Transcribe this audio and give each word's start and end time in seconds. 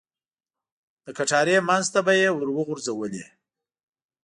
د 1.03 1.07
کټارې 1.17 1.57
منځ 1.67 1.85
ته 1.93 1.99
به 2.05 2.13
یې 2.21 2.29
ور 2.33 2.49
وغوځولې. 2.53 3.25